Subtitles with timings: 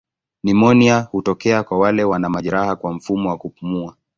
[0.43, 3.97] Nimonia hutokea kwa wale wana majeraha kwa mfumo wa kupumua.